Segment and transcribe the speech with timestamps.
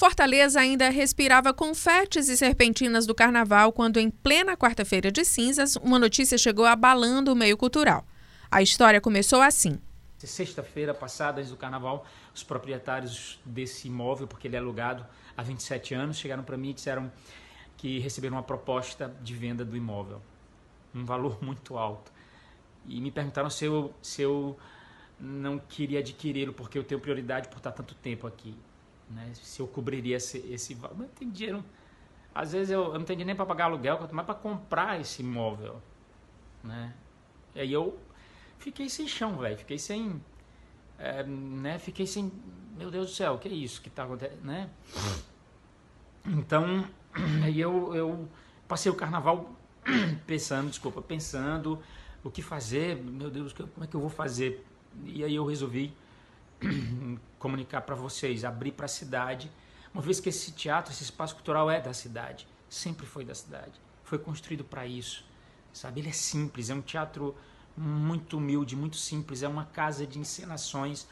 [0.00, 5.98] Fortaleza ainda respirava confetes e serpentinas do carnaval quando, em plena quarta-feira de cinzas, uma
[5.98, 8.06] notícia chegou abalando o meio cultural.
[8.50, 9.78] A história começou assim.
[10.16, 15.92] Sexta-feira passada, antes do carnaval, os proprietários desse imóvel, porque ele é alugado há 27
[15.92, 17.12] anos, chegaram para mim e disseram
[17.76, 20.22] que receberam uma proposta de venda do imóvel.
[20.94, 22.10] Um valor muito alto.
[22.86, 24.58] E me perguntaram se eu, se eu
[25.20, 28.56] não queria adquiri-lo porque eu tenho prioridade por estar tanto tempo aqui
[29.10, 29.30] né?
[29.34, 30.98] Se eu cobriria esse, esse valor.
[30.98, 31.64] Não tem dinheiro.
[32.34, 35.00] Às vezes eu, eu não tenho dinheiro nem para pagar aluguel, quanto mais para comprar
[35.00, 35.82] esse imóvel.
[36.62, 36.94] Né?
[37.54, 37.98] E aí eu
[38.58, 39.58] fiquei sem chão, velho.
[39.58, 40.22] Fiquei sem.
[40.98, 41.78] É, né?
[41.78, 42.30] Fiquei sem.
[42.76, 44.44] Meu Deus do céu, o que é isso que está acontecendo?
[44.44, 44.70] Né?
[46.24, 46.86] Então,
[47.44, 48.28] aí eu, eu
[48.68, 49.50] passei o carnaval
[50.26, 51.82] pensando, desculpa, pensando
[52.22, 54.64] o que fazer, meu Deus, como é que eu vou fazer?
[55.04, 55.92] E aí eu resolvi
[57.38, 59.50] comunicar para vocês, abrir para a cidade,
[59.92, 63.72] uma vez que esse teatro, esse espaço cultural é da cidade, sempre foi da cidade,
[64.04, 65.24] foi construído para isso,
[65.72, 66.00] sabe?
[66.00, 67.36] Ele é simples, é um teatro
[67.76, 71.06] muito humilde, muito simples, é uma casa de encenações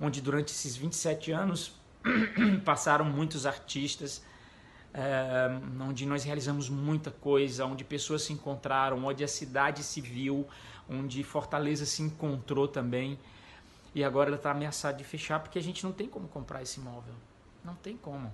[0.00, 1.72] onde durante esses 27 anos
[2.64, 4.22] passaram muitos artistas,
[4.94, 5.48] é,
[5.80, 10.46] onde nós realizamos muita coisa, onde pessoas se encontraram, onde a cidade se viu,
[10.88, 13.18] onde Fortaleza se encontrou também.
[13.94, 16.78] E agora ela está ameaçada de fechar porque a gente não tem como comprar esse
[16.78, 17.14] imóvel.
[17.64, 18.30] Não tem como.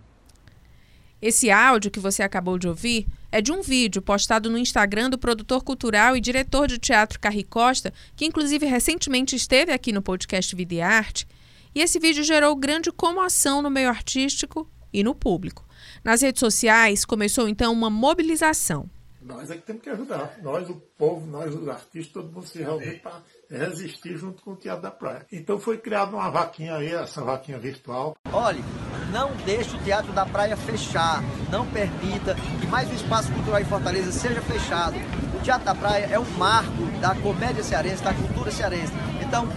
[1.21, 5.19] Esse áudio que você acabou de ouvir é de um vídeo postado no Instagram do
[5.19, 10.55] produtor cultural e diretor de teatro Carri Costa, que inclusive recentemente esteve aqui no podcast
[10.55, 11.27] Vida e Arte.
[11.75, 15.67] E esse vídeo gerou grande comoção no meio artístico e no público.
[16.05, 18.89] Nas redes sociais começou então uma mobilização.
[19.23, 20.39] Nós é que temos que ajudar.
[20.43, 24.57] Nós, o povo, nós, os artistas, todo mundo se reunir para resistir junto com o
[24.57, 25.27] Teatro da Praia.
[25.33, 28.17] Então foi criada uma vaquinha aí, essa vaquinha virtual.
[28.33, 28.63] Olhe,
[29.11, 31.23] não deixe o Teatro da Praia fechar.
[31.51, 34.97] Não permita que mais um espaço cultural em Fortaleza seja fechado.
[35.35, 38.93] O Teatro da Praia é um marco da comédia cearense, da cultura cearense.
[39.21, 39.49] Então,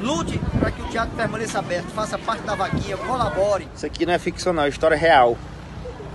[0.00, 3.68] lute para que o teatro permaneça aberto, faça parte da vaquinha, colabore.
[3.74, 5.36] Isso aqui não é ficcional, é história real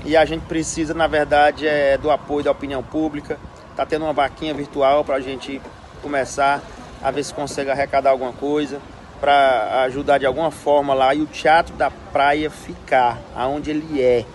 [0.05, 3.37] e a gente precisa, na verdade, é, do apoio da opinião pública.
[3.71, 5.61] Está tendo uma vaquinha virtual para a gente
[6.01, 6.61] começar
[7.01, 8.81] a ver se consegue arrecadar alguma coisa,
[9.19, 14.25] para ajudar de alguma forma lá e o Teatro da Praia ficar aonde ele é.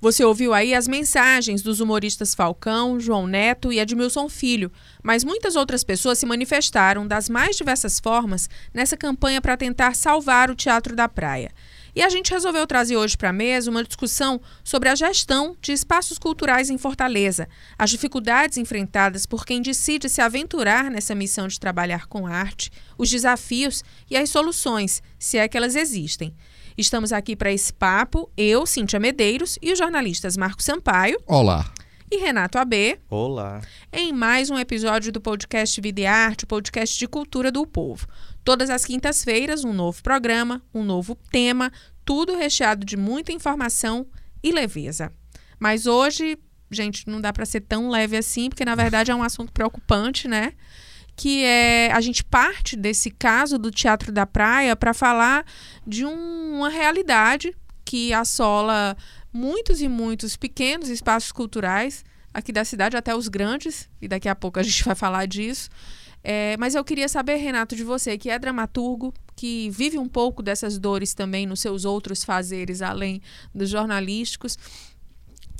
[0.00, 4.72] Você ouviu aí as mensagens dos humoristas Falcão, João Neto e Edmilson Filho,
[5.02, 10.50] mas muitas outras pessoas se manifestaram das mais diversas formas nessa campanha para tentar salvar
[10.50, 11.50] o Teatro da Praia.
[11.94, 15.72] E a gente resolveu trazer hoje para a mesa uma discussão sobre a gestão de
[15.72, 21.58] espaços culturais em Fortaleza, as dificuldades enfrentadas por quem decide se aventurar nessa missão de
[21.58, 26.34] trabalhar com arte, os desafios e as soluções, se é que elas existem.
[26.78, 31.18] Estamos aqui para esse papo, eu, Cíntia Medeiros, e os jornalistas Marco Sampaio.
[31.26, 31.70] Olá
[32.10, 32.98] e Renato AB.
[33.08, 33.60] Olá.
[33.92, 38.04] Em mais um episódio do podcast Vida e Arte, o podcast de cultura do povo.
[38.50, 41.70] Todas as quintas-feiras, um novo programa, um novo tema,
[42.04, 44.04] tudo recheado de muita informação
[44.42, 45.12] e leveza.
[45.56, 46.36] Mas hoje,
[46.68, 50.26] gente, não dá para ser tão leve assim, porque na verdade é um assunto preocupante,
[50.26, 50.54] né?
[51.14, 55.46] Que é a gente parte desse caso do Teatro da Praia para falar
[55.86, 58.96] de um, uma realidade que assola
[59.32, 64.34] muitos e muitos pequenos espaços culturais aqui da cidade, até os grandes, e daqui a
[64.34, 65.70] pouco a gente vai falar disso.
[66.22, 70.42] É, mas eu queria saber, Renato, de você, que é dramaturgo, que vive um pouco
[70.42, 73.22] dessas dores também nos seus outros fazeres, além
[73.54, 74.58] dos jornalísticos,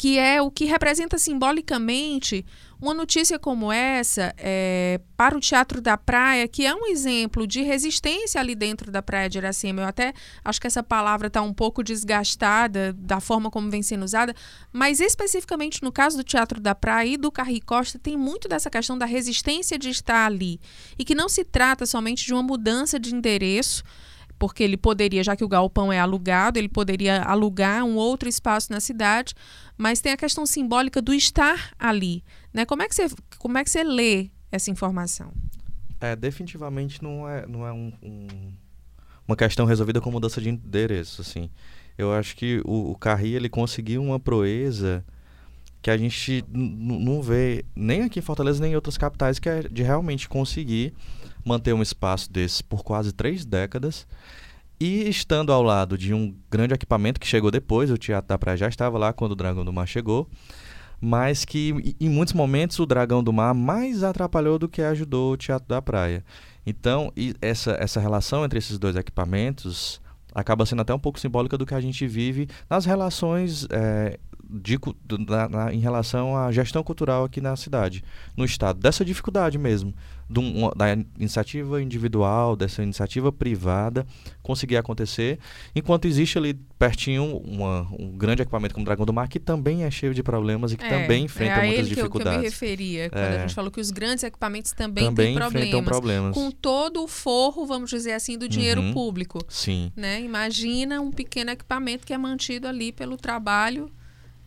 [0.00, 2.46] que é o que representa simbolicamente
[2.80, 7.60] uma notícia como essa é, para o Teatro da Praia, que é um exemplo de
[7.60, 9.82] resistência ali dentro da Praia de Iracema.
[9.82, 14.02] Eu até acho que essa palavra está um pouco desgastada da forma como vem sendo
[14.02, 14.34] usada,
[14.72, 18.70] mas especificamente no caso do Teatro da Praia e do Carri Costa, tem muito dessa
[18.70, 20.58] questão da resistência de estar ali.
[20.98, 23.84] E que não se trata somente de uma mudança de endereço,
[24.40, 28.72] porque ele poderia, já que o galpão é alugado, ele poderia alugar um outro espaço
[28.72, 29.34] na cidade,
[29.80, 32.22] mas tem a questão simbólica do estar ali.
[32.52, 32.66] Né?
[32.66, 35.32] Como, é que você, como é que você lê essa informação?
[35.98, 38.26] É, definitivamente não é, não é um, um,
[39.26, 41.22] uma questão resolvida com mudança de endereço.
[41.22, 41.48] Assim.
[41.96, 45.02] Eu acho que o, o Carri ele conseguiu uma proeza
[45.80, 49.62] que a gente não vê nem aqui em Fortaleza nem em outras capitais, que é
[49.62, 50.92] de realmente conseguir
[51.42, 54.06] manter um espaço desse por quase três décadas
[54.80, 58.56] e estando ao lado de um grande equipamento que chegou depois, o Teatro da Praia
[58.56, 60.26] já estava lá quando o Dragão do Mar chegou,
[60.98, 65.36] mas que em muitos momentos o Dragão do Mar mais atrapalhou do que ajudou o
[65.36, 66.24] Teatro da Praia.
[66.66, 67.12] Então,
[67.42, 70.00] essa, essa relação entre esses dois equipamentos
[70.34, 74.18] acaba sendo até um pouco simbólica do que a gente vive nas relações é,
[74.52, 74.78] de,
[75.28, 78.02] na, na, em relação à gestão cultural aqui na cidade,
[78.36, 79.94] no estado, dessa dificuldade mesmo,
[80.38, 84.06] um, da iniciativa individual, dessa iniciativa privada
[84.42, 85.38] conseguir acontecer,
[85.74, 89.84] enquanto existe ali pertinho uma, um grande equipamento como o Dragão do Mar que também
[89.84, 92.22] é cheio de problemas e que é, também enfrenta é muitas dificuldades.
[92.22, 92.44] Que eu, que eu me
[92.76, 93.36] referia quando É.
[93.36, 96.34] a gente falou que os grandes equipamentos também, também têm problemas, problemas.
[96.34, 98.92] com todo o forro, vamos dizer assim, do dinheiro Uhum.
[98.92, 99.40] público.
[99.48, 99.90] Sim.
[99.96, 100.20] Né?
[100.22, 103.90] Imagina um pequeno equipamento que é mantido ali pelo trabalho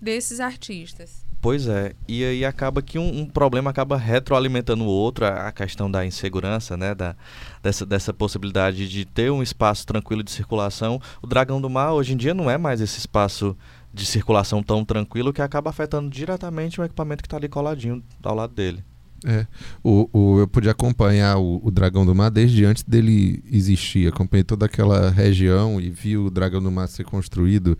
[0.03, 1.23] desses artistas.
[1.41, 5.51] Pois é, e aí acaba que um, um problema acaba retroalimentando o outro, a, a
[5.51, 7.15] questão da insegurança, né, da,
[7.61, 11.01] dessa, dessa possibilidade de ter um espaço tranquilo de circulação.
[11.21, 13.57] O Dragão do Mar hoje em dia não é mais esse espaço
[13.93, 18.35] de circulação tão tranquilo que acaba afetando diretamente o equipamento que está ali coladinho ao
[18.35, 18.81] lado dele.
[19.25, 19.45] É,
[19.83, 24.07] o, o- eu pude acompanhar o, o Dragão do Mar desde antes dele existir.
[24.07, 27.77] Acompanhei toda aquela região e vi o Dragão do Mar ser construído.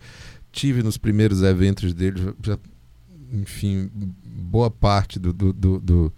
[0.54, 2.58] Tive nos primeiros eventos dele, já-
[3.32, 3.90] enfim,
[4.24, 6.12] boa parte do, do- do- do-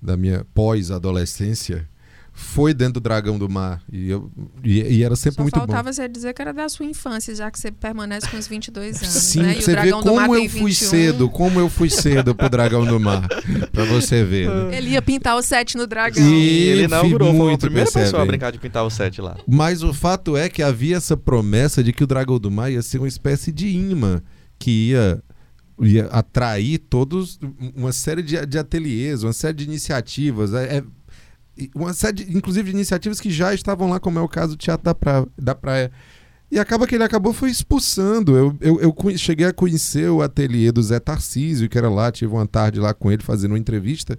[0.00, 1.88] da minha pós-adolescência
[2.32, 3.82] foi dentro do Dragão do Mar.
[3.92, 4.30] E, eu,
[4.64, 5.60] e, e era sempre Só muito bom.
[5.60, 9.02] faltava você dizer que era da sua infância, já que você permanece com os 22
[9.02, 9.08] anos.
[9.14, 9.52] Sim, né?
[9.58, 10.88] E você ver Dragão do Mar como eu fui 21.
[10.88, 13.26] cedo, como eu fui cedo pro Dragão do Mar.
[13.72, 14.48] Pra você ver.
[14.48, 14.76] né?
[14.76, 16.22] Ele ia pintar o set no dragão.
[16.22, 19.36] E- ele inaugurou, foi a muito primeira pessoa a brincar de pintar o set lá.
[19.46, 22.82] Mas o fato é que havia essa promessa de que o Dragão do Mar ia
[22.82, 24.22] ser uma espécie de imã
[24.58, 25.22] que ia,
[25.80, 27.38] ia atrair todos
[27.74, 30.84] uma série de, de ateliês, uma série de iniciativas, é, é,
[31.74, 34.84] uma série, inclusive, de iniciativas que já estavam lá, como é o caso do Teatro
[34.84, 35.26] da Praia.
[35.36, 35.90] Da praia.
[36.50, 38.36] E acaba que ele acabou foi expulsando.
[38.36, 42.32] Eu, eu, eu cheguei a conhecer o ateliê do Zé Tarcísio, que era lá, tive
[42.32, 44.18] uma tarde lá com ele fazendo uma entrevista.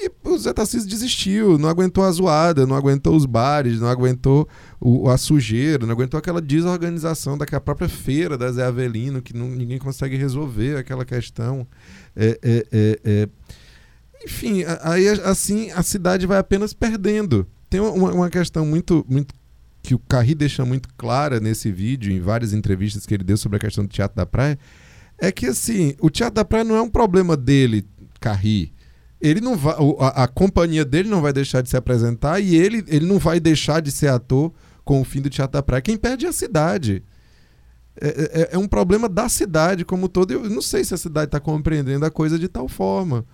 [0.00, 4.46] E o Zé Tarcísio desistiu, não aguentou a zoada, não aguentou os bares, não aguentou
[4.80, 9.48] o, a sujeira, não aguentou aquela desorganização daquela própria feira da Zé Avelino, que não-
[9.48, 11.66] ninguém consegue resolver aquela questão.
[12.14, 13.28] É, é, é, é.
[14.24, 17.46] Enfim, aí assim a cidade vai apenas perdendo.
[17.70, 19.34] Tem uma, uma questão muito, muito
[19.82, 23.56] que o Carri deixa muito clara nesse vídeo, em várias entrevistas que ele deu sobre
[23.56, 24.58] a questão do Teatro da Praia,
[25.18, 27.86] é que assim, o Teatro da Praia não é um problema dele,
[28.20, 28.72] Carri
[29.20, 32.84] ele não vai, a, a companhia dele não vai deixar de se apresentar e ele,
[32.86, 34.52] ele não vai deixar de ser ator
[34.84, 35.82] com o fim do Teatro da Praia.
[35.82, 37.02] Quem perde é a cidade.
[38.00, 40.30] É, é- é um problema da cidade como todo.
[40.32, 43.24] Eu não sei se a cidade está compreendendo a coisa de tal forma.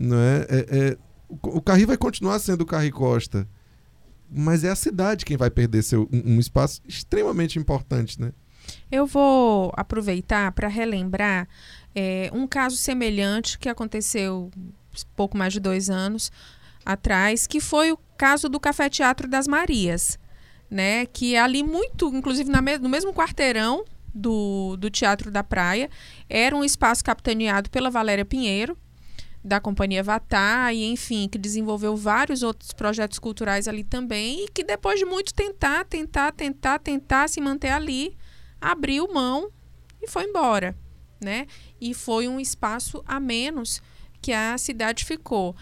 [0.00, 0.46] Não é?
[0.48, 0.98] É- é-
[1.28, 3.46] o, Carri vai continuar sendo o Carri Costa.
[4.32, 8.32] Mas é a cidade quem vai perder seu, um, um espaço extremamente importante, né?
[8.90, 11.48] Eu vou aproveitar para relembrar
[11.94, 14.50] é, um caso semelhante que aconteceu
[15.16, 16.30] pouco mais de dois anos
[16.84, 20.18] atrás, que foi o caso do Café Teatro das Marias,
[20.70, 21.06] né?
[21.06, 25.90] Que é ali muito, inclusive na no mesmo quarteirão do, do Teatro da Praia,
[26.28, 28.76] era um espaço capitaneado pela Valéria Pinheiro,
[29.42, 34.62] da Companhia Vatá, e enfim, que desenvolveu vários outros projetos culturais ali também, e que
[34.62, 38.16] depois de muito tentar, tentar, tentar, tentar se manter ali,
[38.60, 39.50] abriu mão
[40.02, 40.76] e foi embora,
[41.22, 41.46] né?
[41.80, 43.82] E foi um espaço a menos
[44.20, 45.56] que a cidade ficou.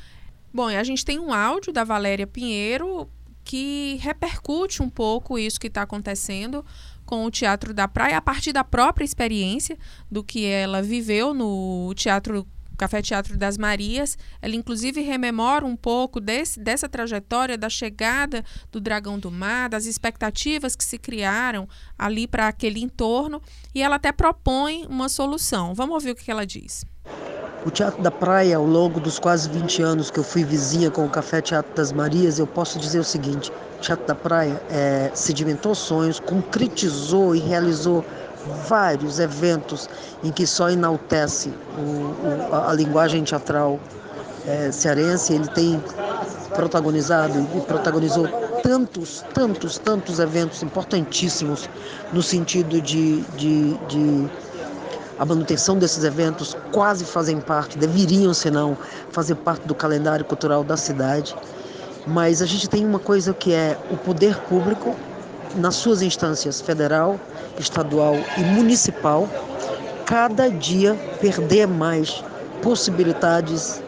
[0.53, 3.09] Bom, a gente tem um áudio da Valéria Pinheiro
[3.45, 6.65] que repercute um pouco isso que está acontecendo
[7.07, 9.79] com o Teatro da Praia, a partir da própria experiência
[10.11, 12.47] do que ela viveu no Teatro
[12.79, 14.17] Café Teatro das Marias.
[14.41, 19.85] Ela, inclusive, rememora um pouco desse, dessa trajetória da chegada do Dragão do Mar, das
[19.85, 21.69] expectativas que se criaram
[21.99, 23.43] ali para aquele entorno,
[23.75, 25.75] e ela até propõe uma solução.
[25.75, 26.85] Vamos ouvir o que ela diz.
[27.67, 31.05] O Teatro da Praia, ao longo dos quase 20 anos que eu fui vizinha com
[31.05, 35.11] o Café Teatro das Marias, eu posso dizer o seguinte: o Teatro da Praia é,
[35.13, 38.05] sedimentou sonhos, concretizou e realizou
[38.69, 39.89] vários eventos
[40.23, 43.79] em que só enaltece o, o, a, linguagem teatral
[44.47, 45.33] é, cearense.
[45.33, 45.83] Ele tem
[46.55, 48.29] protagonizado e protagonizou
[48.63, 51.69] tantos, tantos, tantos eventos importantíssimos
[52.13, 54.31] no sentido de, de, de
[55.19, 58.77] a manutenção desses eventos quase fazem parte, deveriam, se não,
[59.11, 61.35] fazer parte do calendário cultural da cidade.
[62.07, 64.95] Mas a gente tem uma coisa que é o poder público,
[65.57, 67.19] nas suas instâncias federal,
[67.59, 69.29] estadual e municipal,
[70.05, 72.23] cada dia perder mais
[72.63, 73.83] possibilidades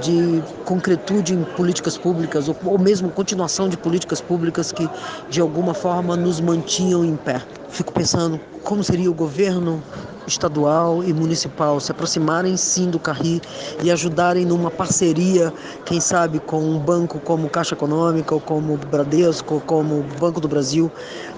[0.00, 4.88] de concretude em políticas públicas, ou, ou mesmo continuação de políticas públicas que
[5.30, 7.42] de alguma forma nos mantinham em pé.
[7.68, 9.80] Fico pensando como seria o governo
[10.26, 13.40] estadual e municipal se aproximarem sim do Carri
[13.80, 15.54] e ajudarem numa parceria,
[15.84, 20.48] quem sabe, com um banco como Caixa Econômica, ou como Bradesco, ou como Banco do
[20.48, 20.90] Brasil,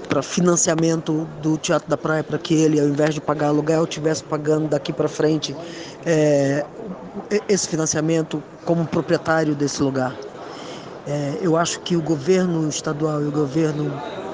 [0.08, 4.24] para financiamento do Teatro da Praia, para que ele, ao invés de pagar aluguel, estivesse
[4.24, 5.54] pagando daqui para frente
[6.06, 6.64] é,
[7.46, 10.16] esse financiamento como proprietário desse lugar.
[11.06, 13.92] É, eu acho que o governo estadual e o governo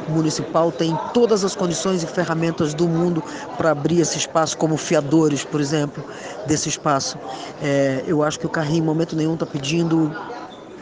[0.09, 3.23] municipal têm todas as condições e ferramentas do mundo
[3.57, 6.05] para abrir esse espaço, como fiadores, por exemplo,
[6.47, 7.19] desse espaço.
[7.63, 10.15] É, eu acho que o Carrinho, em momento nenhum, está pedindo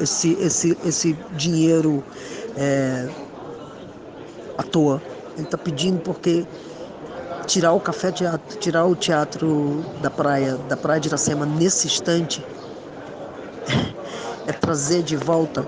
[0.00, 2.02] esse, esse, esse dinheiro
[2.57, 3.09] é,
[4.59, 5.00] à toa.
[5.37, 6.47] Ele está pedindo porque
[7.47, 12.45] tirar o café teatro, tirar o teatro da praia, da praia de Iracema nesse instante,
[14.47, 15.67] é trazer de volta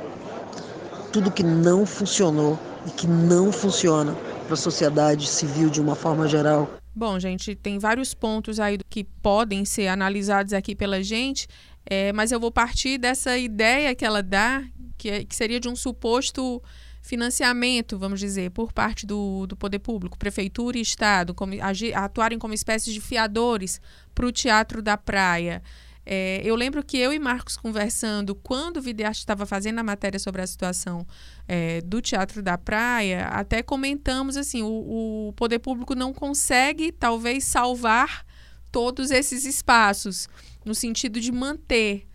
[1.12, 4.14] tudo que não funcionou e que não funciona
[4.44, 6.70] para a sociedade civil de uma forma geral.
[6.94, 11.48] Bom, gente, tem vários pontos aí que podem ser analisados aqui pela gente,
[11.84, 14.62] é, mas eu vou partir dessa ideia que ela dá,
[14.96, 16.62] que, é, que seria de um suposto
[17.02, 22.38] financiamento, vamos dizer, por parte do, do poder público, prefeitura e Estado, como, agir, atuarem
[22.38, 23.80] como espécies de fiadores
[24.14, 25.62] para o Teatro da Praia.
[26.06, 30.18] É, eu lembro que eu e Marcos conversando, quando o Videarte estava fazendo a matéria
[30.18, 31.06] sobre a situação
[31.48, 37.44] é, do Teatro da Praia, até comentamos assim: o, o poder público não consegue, talvez,
[37.44, 38.24] salvar
[38.70, 40.28] todos esses espaços,
[40.64, 42.06] no sentido de manter.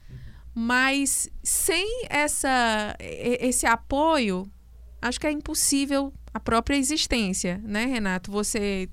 [0.54, 4.46] Mas sem essa, esse apoio,
[5.02, 8.32] acho que é impossível a própria existência, né, Renato?
[8.32, 8.90] Você.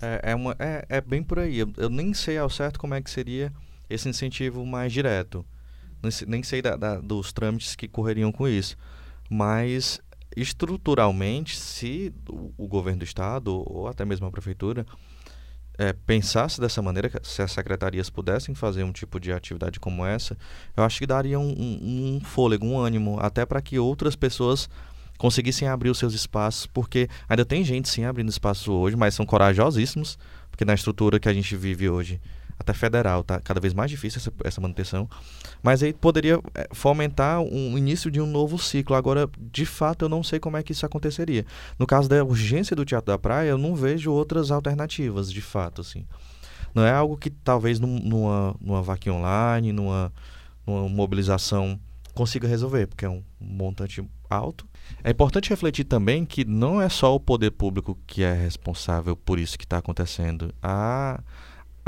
[0.00, 1.58] É, é, uma, é, é bem por aí.
[1.58, 3.52] Eu, eu, nem sei ao certo como é que seria
[3.88, 5.44] esse incentivo mais direto.
[6.26, 8.76] Nem, sei da, da, dos trâmites que correriam com isso.
[9.28, 10.00] Mas,
[10.36, 14.86] estruturalmente, se o, o governo do estado ou até mesmo a prefeitura
[15.78, 20.36] é, pensasse dessa maneira, se as secretarias pudessem fazer um tipo de atividade como essa,
[20.76, 24.68] eu acho que daria um, um, um fôlego, um ânimo, até para que outras pessoas
[25.16, 29.24] conseguissem abrir os seus espaços, porque ainda tem gente sim abrindo espaço hoje, mas são
[29.24, 30.18] corajosíssimos,
[30.50, 32.20] porque na estrutura que a gente vive hoje,
[32.68, 35.08] até federal, tá cada vez mais difícil essa, essa manutenção,
[35.62, 38.94] mas aí poderia é, fomentar um início de um novo ciclo.
[38.94, 41.46] Agora, de fato, eu não sei como é que isso aconteceria.
[41.78, 45.80] No caso da urgência do Teatro da Praia, eu não vejo outras alternativas, de fato,
[45.80, 46.04] assim.
[46.74, 50.12] Não é algo que talvez numa, numa vaquinha online, numa,
[50.66, 51.80] numa mobilização
[52.14, 54.66] consiga resolver, porque é um montante alto.
[55.04, 59.38] É importante refletir também que não é só o poder público que é responsável por
[59.38, 60.52] isso que está acontecendo.
[60.62, 61.20] A,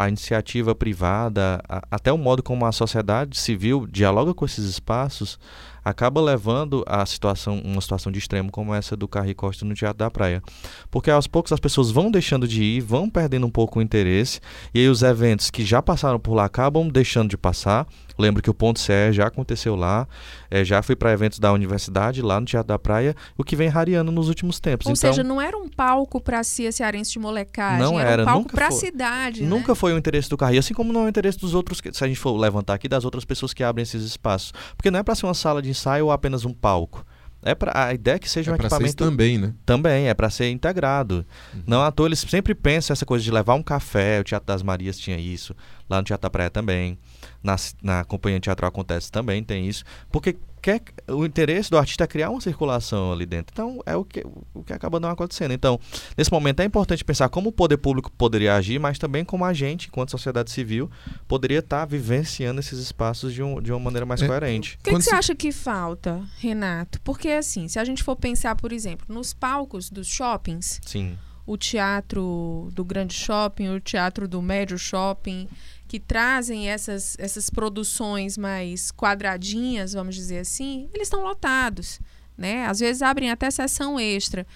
[0.00, 5.38] a iniciativa privada, a, até o modo como a sociedade civil dialoga com esses espaços,
[5.84, 9.98] acaba levando a situação, uma situação de extremo como essa do Carri Costa no Teatro
[9.98, 10.42] da Praia.
[10.90, 14.40] Porque aos poucos as pessoas vão deixando de ir, vão perdendo um pouco o interesse,
[14.72, 17.86] e aí os eventos que já passaram por lá acabam deixando de passar.
[18.20, 20.06] Lembro que o Ponto CE já aconteceu lá,
[20.50, 23.68] é, já fui para eventos da universidade lá no Teatro da Praia, o que vem
[23.68, 24.86] rareando nos últimos tempos.
[24.86, 28.10] Ou então, seja, não era um palco para a Cia Cearense de molecagem, não era,
[28.10, 29.42] era um palco para a cidade.
[29.42, 29.74] Nunca né?
[29.74, 32.06] foi o interesse do Carri, assim como não é o interesse dos outros, se a
[32.06, 34.52] gente for levantar aqui, das outras pessoas que abrem esses espaços.
[34.76, 37.04] Porque não é para ser uma sala de ensaio ou apenas um palco.
[37.42, 39.54] É para a ideia é que seja é um equipamento também, né?
[39.64, 41.24] Também é para ser integrado.
[41.54, 41.62] Uhum.
[41.66, 44.20] Não à toa eles sempre pensam essa coisa de levar um café.
[44.20, 45.54] O Teatro das Marias tinha isso,
[45.88, 46.98] lá no Teatro da Praia também,
[47.42, 52.06] na, na companhia teatral acontece também tem isso, porque quer, o interesse do artista é
[52.06, 53.52] criar uma circulação ali dentro.
[53.52, 55.52] Então, é o que, o que acaba não acontecendo.
[55.52, 55.80] Então,
[56.16, 59.52] nesse momento é importante pensar como o poder público poderia agir, mas também como a
[59.52, 60.90] gente, enquanto sociedade civil,
[61.26, 64.76] poderia estar tá vivenciando esses espaços de, um, de uma maneira mais é, coerente.
[64.80, 67.00] O que, que você acha que falta, Renato?
[67.00, 70.80] Porque, assim, se a gente for pensar, por exemplo, nos palcos dos shoppings.
[70.84, 71.18] Sim.
[71.46, 75.48] O teatro do grande shopping, o teatro do médio shopping,
[75.90, 81.98] que trazem essas, essas produções mais quadradinhas, vamos dizer assim, eles estão lotados.
[82.38, 82.64] Né?
[82.64, 84.46] Às vezes abrem até sessão extra.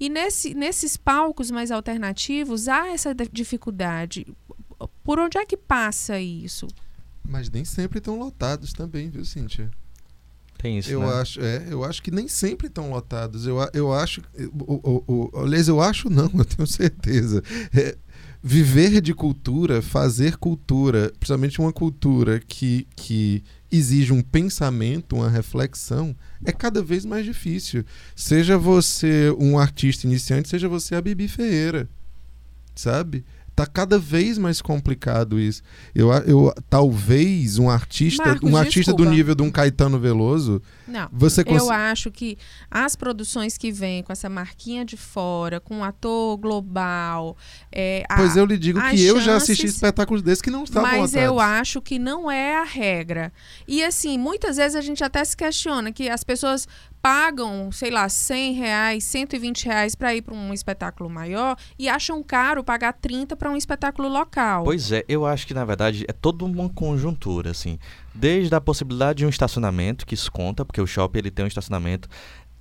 [0.00, 4.26] E nesse, nesses palcos mais alternativos há essa dificuldade.
[5.04, 6.66] Por onde é que passa isso?
[7.22, 9.70] Mas nem sempre estão lotados também, viu, Cíntia?
[10.58, 11.12] Tem isso, eu né?
[11.14, 14.22] acho é eu acho que nem sempre estão lotados eu, eu acho
[14.52, 17.42] o, o, o, aliás eu acho não eu tenho certeza
[17.74, 17.98] é,
[18.42, 26.16] viver de cultura, fazer cultura, principalmente uma cultura que, que exige um pensamento, uma reflexão,
[26.44, 27.84] é cada vez mais difícil.
[28.16, 31.88] Seja você um artista iniciante, seja você a Bibi Ferreira,
[32.74, 33.24] sabe?
[33.54, 35.62] Tá cada vez mais complicado isso.
[35.94, 39.10] Eu, eu talvez um artista, Marcos, um artista do desculpa.
[39.14, 41.08] nível de um Caetano Veloso, Não.
[41.12, 41.68] você Eu cons...
[41.68, 42.38] acho que
[42.70, 47.36] as produções que vêm com essa marquinha de fora, com um ator global,
[47.70, 50.64] é, a- Pois eu lhe digo que eu já assisti chances- espetáculos desses que não
[50.64, 53.32] estavam Mas eu acho que não é a regra.
[53.68, 56.66] E assim, muitas vezes a gente até se questiona que as pessoas
[57.02, 62.22] pagam, sei lá, 100 reais, 120 reais para ir para um espetáculo maior e acham
[62.22, 64.62] caro pagar 30 para um espetáculo local.
[64.62, 67.76] Pois é, eu acho que na verdade é toda uma conjuntura, assim.
[68.14, 71.48] Desde a possibilidade de um estacionamento, que isso conta, porque o shopping ele tem um
[71.48, 72.08] estacionamento.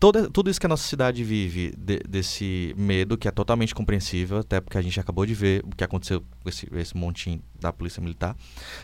[0.01, 4.39] Toda, tudo isso que a nossa cidade vive, de- desse medo, que é totalmente compreensível,
[4.39, 7.71] até porque a gente acabou de ver o que aconteceu com esse, esse montinho da
[7.71, 8.35] Polícia Militar.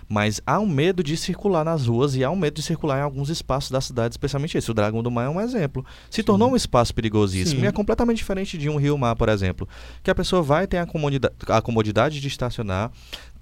[0.07, 3.01] Mas há um medo de circular nas ruas e há um medo de circular em
[3.01, 4.69] alguns espaços da cidade, especialmente esse.
[4.69, 5.83] O Dragão do Mar é um exemplo.
[6.07, 7.65] Se tornou um espaço perigosíssimo Sim.
[7.65, 9.67] e é completamente diferente de um rio-mar, por exemplo.
[10.03, 12.91] Que a pessoa vai ter a comodidade, a comodidade de estacionar,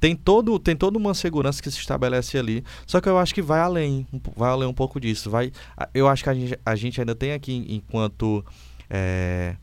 [0.06, 3.42] tem todo tem toda uma segurança que se estabelece ali só que eu acho que
[3.42, 5.52] vai além vai além um pouco disso vai
[5.96, 8.46] eu acho que a gente, a gente ainda tem aqui enquanto
[8.88, 9.56] é,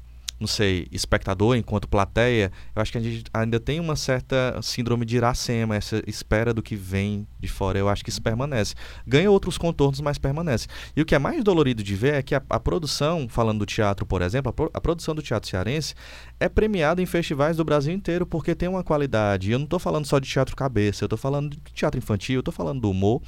[0.42, 5.06] não sei espectador enquanto plateia eu acho que a gente ainda tem uma certa síndrome
[5.06, 8.74] de Iracema essa espera do que vem de fora eu acho que isso permanece
[9.06, 12.34] ganha outros contornos mas permanece e o que é mais dolorido de ver é que
[12.34, 15.94] a, a produção falando do teatro por exemplo a, pro- a produção do teatro cearense
[16.38, 19.48] é premiado em festivais do Brasil inteiro porque tem uma qualidade.
[19.48, 22.36] E eu não estou falando só de teatro cabeça, eu estou falando de teatro infantil,
[22.36, 23.22] eu estou falando do humor.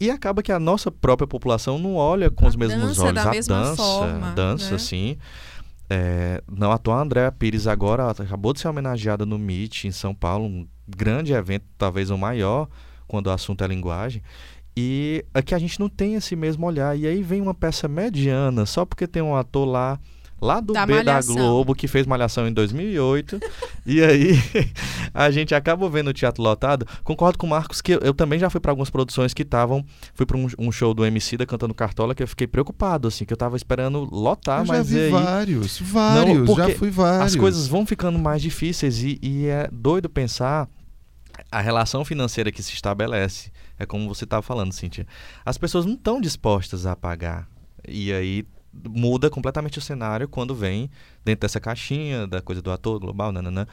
[0.00, 3.26] E acaba que a nossa própria população não olha com A os mesmos dança olhos.
[3.26, 4.78] a mesma dança, forma, dança, né?
[4.78, 5.18] sim.
[5.90, 9.92] É, não à toa, a Andréa Pires agora acabou de ser homenageada no MIT em
[9.92, 12.68] São Paulo, um grande evento, talvez o maior,
[13.06, 14.22] quando o assunto é linguagem.
[14.76, 16.96] E aqui a gente não tem esse mesmo olhar.
[16.96, 19.98] E aí vem uma peça mediana, só porque tem um ator lá,
[20.40, 21.34] lá do Da B da Malhação.
[21.34, 23.40] Globo, que fez Malhação em 2008.
[23.86, 24.32] e aí
[25.12, 26.86] a gente acaba vendo o teatro lotado.
[27.02, 29.84] Concordo com o Marcos que eu, eu também já fui para algumas produções que estavam.
[30.14, 33.24] Fui para um, um show do MC da cantando Cartola que eu fiquei preocupado, assim,
[33.24, 35.10] que eu tava esperando lotar, eu já mas vi aí.
[35.10, 37.34] vários, vários, porque já fui vários.
[37.34, 40.68] As coisas vão ficando mais difíceis e, e é doido pensar
[41.50, 43.50] a relação financeira que se estabelece.
[43.78, 45.06] É como você estava falando, Cintia.
[45.44, 47.48] As pessoas não estão dispostas a pagar.
[47.86, 48.44] E aí
[48.88, 50.90] muda completamente o cenário quando vem
[51.24, 53.66] dentro dessa caixinha da coisa do ator global, nananã.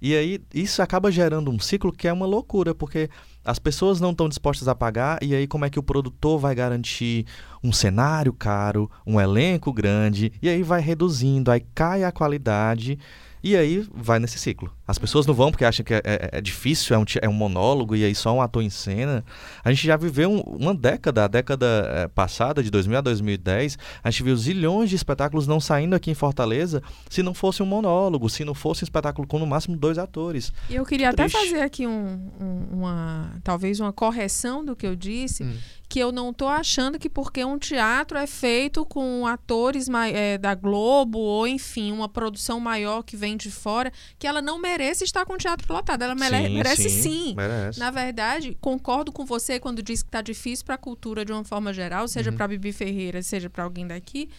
[0.00, 3.10] E aí isso acaba gerando um ciclo que é uma loucura, porque
[3.44, 6.54] as pessoas não estão dispostas a pagar e aí como é que o produtor vai
[6.54, 7.26] garantir
[7.62, 12.98] um cenário caro, um elenco grande, e aí vai reduzindo, aí cai a qualidade
[13.42, 14.72] e aí vai nesse ciclo.
[14.86, 17.32] As pessoas não vão porque acham que é, é- é difícil, é um, é um
[17.32, 19.24] monólogo e aí só um ator em cena.
[19.64, 23.78] A gente já viveu um- uma década, a década eh, passada, de 2000 a 2010,
[24.02, 27.66] a gente viu zilhões de espetáculos não saindo aqui em Fortaleza se não fosse um
[27.66, 30.52] monólogo, se não fosse um espetáculo com no máximo dois atores.
[30.68, 31.50] E eu queria Muito até triste.
[31.50, 35.54] fazer aqui um- um- uma, talvez uma correção do que eu disse, Hum.
[35.92, 40.54] Que eu não tô achando que porque um teatro é feito com atores eh, da
[40.54, 45.26] Globo ou enfim uma produção maior que vem de fora, que ela não merece estar
[45.26, 46.00] com o teatro lotado.
[46.00, 47.34] Ela mere- merece sim.
[47.36, 47.78] Merece.
[47.78, 51.44] Na verdade, concordo com você quando diz que está difícil para a cultura de uma
[51.44, 52.36] forma geral, seja Uhum.
[52.38, 54.30] para Bibi Ferreira, seja para alguém daqui.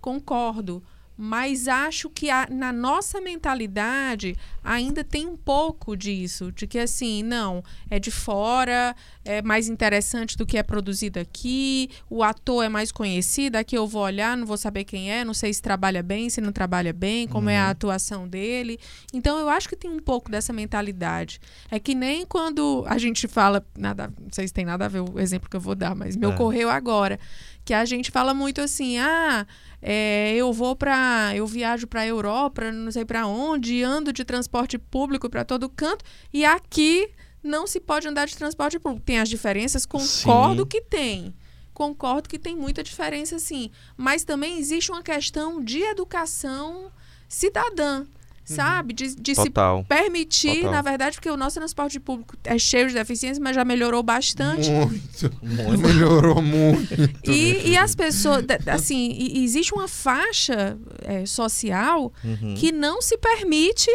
[0.00, 0.82] Concordo.
[1.16, 7.22] Mas acho que a- na nossa mentalidade ainda tem um pouco disso, de que assim,
[7.22, 12.68] não, é de fora, é mais interessante do que é produzido aqui, o ator é
[12.68, 16.02] mais conhecido, aqui eu vou olhar, não vou saber quem é, não sei se trabalha
[16.02, 18.78] bem, se não trabalha bem, como é a atuação dele.
[19.12, 21.40] Então eu acho que tem um pouco dessa mentalidade.
[21.70, 25.00] É que nem quando a gente fala, nada, não sei se tem nada a ver
[25.00, 26.28] o exemplo que eu vou dar, mas me É.
[26.28, 27.18] ocorreu agora,
[27.66, 29.44] que a gente fala muito assim, ah,
[29.82, 34.78] é, eu vou para, eu viajo para Europa, não sei para onde, ando de transporte
[34.78, 37.10] público para todo canto, e aqui
[37.42, 39.04] não se pode andar de transporte público.
[39.04, 40.68] Tem as diferenças, concordo Sim.
[40.68, 41.34] que tem.
[41.74, 43.72] Concordo que tem muita diferença, sim.
[43.96, 46.92] Mas também existe uma questão de educação
[47.28, 48.06] cidadã,
[48.46, 48.94] sabe?
[48.94, 49.50] De, de se
[49.88, 50.70] permitir, Total.
[50.70, 54.70] na verdade, porque o nosso transporte público é cheio de deficiências, mas já melhorou bastante.
[54.70, 55.30] Muito.
[55.42, 55.78] Muito.
[55.86, 56.94] Melhorou muito.
[57.24, 62.54] E, e as pessoas, assim, existe uma faixa é, social Uhum.
[62.54, 63.90] que não se permite.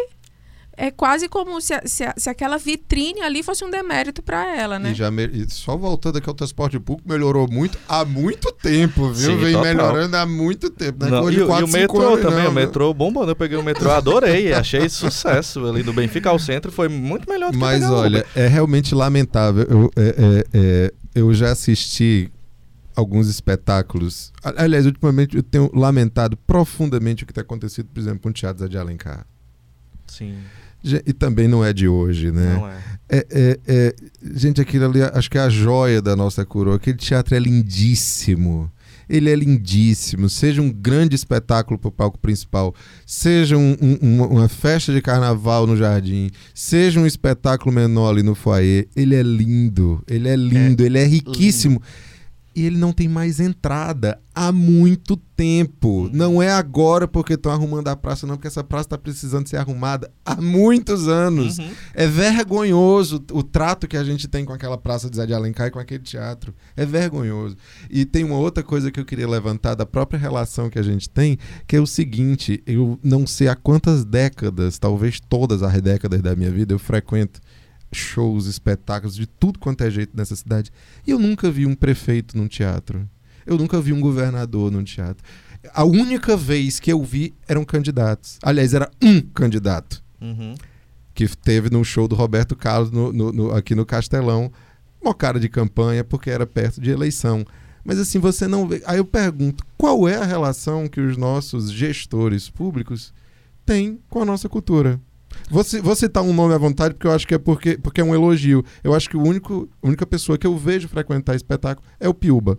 [0.84, 4.91] É quase como se, se, se aquela vitrine ali fosse um demérito para ela, né?
[4.91, 9.12] E já me- e só voltando aqui ao transporte público, melhorou muito há muito tempo,
[9.12, 9.32] viu?
[9.32, 9.63] Sim, Vem total.
[9.76, 11.06] melhorando há muito tempo.
[11.06, 12.62] Não é Não, e, de o- e quatro, o metrô anos, também, não, o viu?
[12.65, 13.30] metrô bombando.
[13.32, 17.48] Eu peguei o metrô, adorei, achei sucesso ali do Benfica ao centro, foi muito melhor
[17.52, 19.67] do que Mas pegar o olha, é realmente lamentável.
[19.70, 22.32] Eu, é- é- é, eu já assisti
[22.96, 24.34] alguns espetáculos.
[24.44, 28.34] A- Aliás, ultimamente eu tenho lamentado profundamente o que tem acontecido, por exemplo, com o
[28.34, 29.28] Teatro de Alencar.
[30.08, 30.39] Sim.
[30.84, 32.56] E também não é de hoje, né?
[32.56, 32.78] Não é.
[33.13, 33.96] É, é- é-
[34.36, 36.78] gente, aquilo ali, acho que é a joia da nossa coroa.
[36.78, 38.72] Aquele teatro é lindíssimo.
[39.10, 40.30] Ele é lindíssimo.
[40.30, 42.74] Seja um grande espetáculo para o palco principal,
[43.06, 48.34] seja um- um- uma, festa de carnaval no jardim, seja um espetáculo menor ali no
[48.34, 50.02] foyer, ele é lindo.
[50.08, 51.82] Ele é lindo, ele é riquíssimo.
[52.54, 56.10] E ele não tem mais entrada há muito tempo.
[56.12, 59.58] Não é agora porque estão arrumando a praça, não, porque essa praça está precisando ser
[59.58, 61.60] arrumada há muitos anos.
[61.60, 61.70] Uhum.
[61.94, 65.68] É vergonhoso o trato que a gente tem com aquela praça de Zé de Alencar
[65.68, 66.54] e com aquele teatro.
[66.76, 67.56] É vergonhoso.
[67.90, 71.10] E tem uma outra coisa que eu queria levantar da própria relação que a gente
[71.10, 76.22] tem, que é o seguinte: eu não sei há quantas décadas, talvez todas as décadas
[76.22, 77.40] da minha vida, eu frequento
[77.91, 80.71] shows, espetáculos de tudo quanto é jeito nessa cidade.
[81.06, 83.08] E eu nunca vi um prefeito num teatro.
[83.45, 85.23] Eu nunca vi um governador num teatro.
[85.73, 88.38] A única vez que eu vi eram candidatos.
[88.43, 90.56] Aliás, era um candidato Uhum.
[91.13, 94.51] que teve num show do Roberto Carlos no- no- no- aqui no Castelão,
[95.01, 97.45] uma cara de campanha porque era perto de eleição.
[97.84, 98.82] Mas assim, você não vê.
[98.86, 103.12] Aí eu pergunto, qual é a relação que os nossos gestores públicos
[103.65, 104.99] têm com a nossa cultura?
[105.50, 108.02] Vou, ci- vou citar um nome à vontade porque eu acho que é porque, porque
[108.02, 108.63] é um elogio.
[108.84, 112.13] Eu acho que o único, a única pessoa que eu vejo frequentar espetáculo é o
[112.13, 112.58] Piuba.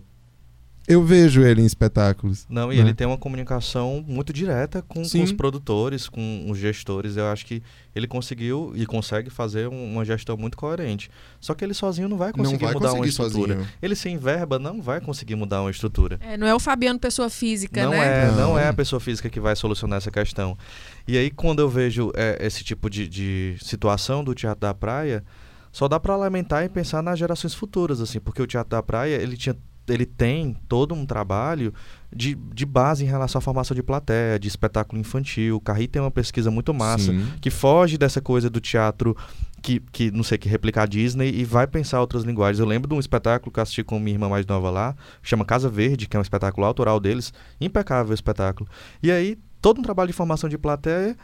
[0.88, 2.44] Eu vejo ele em espetáculos.
[2.48, 2.82] Não, e né?
[2.82, 7.16] ele tem uma comunicação muito direta com, com os produtores, com os gestores.
[7.16, 7.62] Eu acho que
[7.94, 11.08] ele conseguiu e consegue fazer um- uma gestão muito coerente.
[11.40, 13.54] Só que ele sozinho não vai Não conseguir vai mudar uma conseguir estrutura.
[13.54, 13.72] sozinho.
[13.80, 16.18] Ele sem verba não vai conseguir mudar uma estrutura.
[16.20, 18.24] É, não é o Fabiano pessoa física, Não né?
[18.24, 18.58] é, não Não.
[18.58, 20.58] é a pessoa física que vai solucionar essa questão.
[21.06, 25.22] E aí, quando eu vejo é, esse tipo de, de situação do Teatro da Praia,
[25.70, 29.14] só dá para lamentar e pensar nas gerações futuras, assim, porque o Teatro da Praia,
[29.16, 29.56] ele tinha
[29.92, 31.72] ele tem todo um trabalho
[32.14, 35.56] de, de base em relação à formação de plateia, de espetáculo infantil.
[35.56, 37.26] O Carri tem uma pesquisa muito massa Sim.
[37.40, 39.16] que foge dessa coisa do teatro
[39.60, 42.58] que, que, não sei, que replica a Disney e vai pensar outras linguagens.
[42.58, 45.44] Eu lembro de um espetáculo que eu assisti com minha irmã mais nova lá, chama
[45.44, 48.68] Casa Verde, que é um espetáculo autoral deles, impecável o espetáculo.
[49.02, 51.16] E aí, todo um trabalho de formação de plateia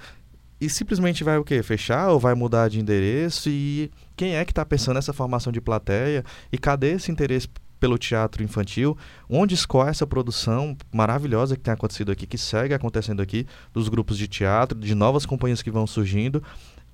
[0.61, 1.63] e simplesmente vai o quê?
[1.63, 3.49] Fechar ou vai mudar de endereço?
[3.49, 6.25] E quem é que está pensando nessa formação de plateia?
[6.53, 8.97] E cadê esse interesse pelo teatro infantil?
[9.29, 14.17] Onde escoa essa produção maravilhosa que tem acontecido aqui, que segue acontecendo aqui, dos grupos
[14.19, 16.43] de teatro, de novas companhias que vão surgindo?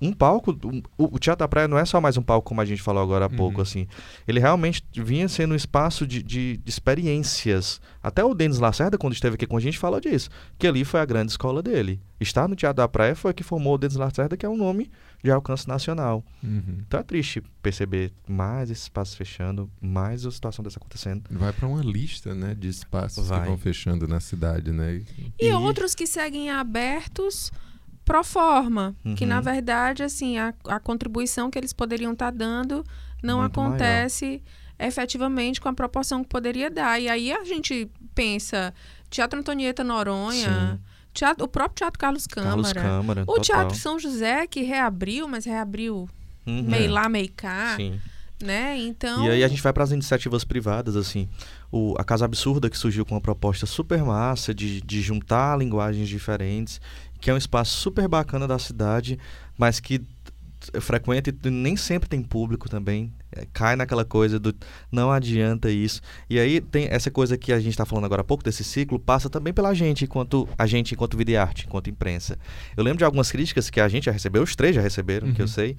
[0.01, 2.65] Um palco, um- o, Teatro da Praia não é só mais um palco, como a
[2.65, 3.61] gente falou agora há pouco, Uhum.
[3.63, 3.87] assim.
[4.27, 7.79] Ele realmente vinha sendo um espaço de, de- de experiências.
[8.03, 10.29] Até o Denis Lacerda, quando esteve aqui com a gente, falou disso.
[10.59, 11.99] Que ali foi a grande escola dele.
[12.19, 14.91] Estar no Teatro da Praia foi que formou o Denis Lacerda, que é um nome
[15.25, 16.23] de alcance nacional.
[16.43, 16.77] Uhum.
[16.87, 21.23] Então é triste perceber mais esses espaços fechando, mais a situação dessa acontecendo.
[21.31, 23.41] Vai para uma lista, né, de espaços Vai.
[23.41, 25.01] que vão fechando na cidade, né?
[25.39, 27.51] E outros que seguem abertos
[28.05, 29.29] pro forma, que Uhum.
[29.31, 32.85] na verdade, assim, a, a contribuição que eles poderiam estar dando
[33.23, 34.43] não Muito acontece
[34.77, 37.01] efetivamente com a proporção que poderia dar.
[37.01, 38.71] E aí a gente pensa,
[39.09, 40.79] Teatro Antonieta Noronha,
[41.15, 43.41] teatro, o próprio Teatro Carlos Câmara, Carlos Câmara, o total.
[43.43, 46.07] Teatro São José, que reabriu, mas reabriu
[46.45, 46.61] Uhum.
[46.61, 47.99] meio lá, meio cá, Sim.
[48.43, 48.77] né?
[48.77, 49.25] Então...
[49.25, 51.27] E aí a gente vai para as iniciativas privadas, assim.
[51.71, 56.07] O, a Casa Absurda, que surgiu com uma proposta super massa de, de juntar linguagens
[56.07, 56.79] diferentes,
[57.19, 59.17] que é um espaço super bacana da cidade,
[59.57, 59.99] mas que
[60.79, 63.11] frequenta e nem sempre tem público também.
[63.31, 64.53] É, cai naquela coisa do
[64.91, 66.01] não adianta isso.
[66.29, 68.99] E aí tem essa coisa que a gente está falando agora há pouco, desse ciclo,
[68.99, 72.37] passa também pela gente, enquanto a gente, enquanto vida e arte, enquanto imprensa.
[72.75, 75.41] Eu lembro de algumas críticas que a gente já recebeu, os três já receberam, que
[75.41, 75.75] eu sei,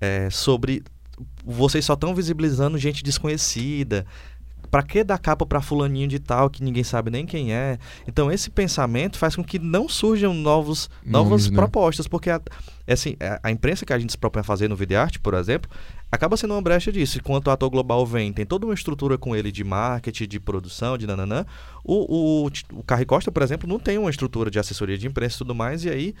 [0.00, 0.82] é, sobre
[1.44, 4.06] vocês só estão visibilizando gente desconhecida.
[4.70, 7.78] Pra que dar capa pra fulaninho de tal que ninguém sabe nem quem é?
[8.06, 11.56] Então esse pensamento faz com que não surjam novos, novas né?
[11.56, 12.40] propostas, porque a,
[12.86, 15.34] é assim, a, a imprensa que a gente se propõe a fazer no Videarte, por
[15.34, 15.70] exemplo,
[16.10, 17.18] acaba sendo uma brecha disso.
[17.18, 20.96] Enquanto o ator global vem, tem toda uma estrutura com ele de marketing, de produção,
[20.96, 21.44] de nananã.
[21.84, 25.36] O, o, o Carri Costa, por exemplo, não tem uma estrutura de assessoria de imprensa
[25.36, 26.14] e tudo mais, e aí